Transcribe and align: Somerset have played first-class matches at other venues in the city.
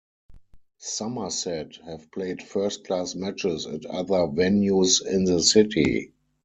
Somerset 0.79 1.77
have 1.85 2.11
played 2.11 2.41
first-class 2.41 3.13
matches 3.13 3.67
at 3.67 3.85
other 3.85 4.25
venues 4.33 5.05
in 5.05 5.25
the 5.25 5.43
city. 5.43 6.15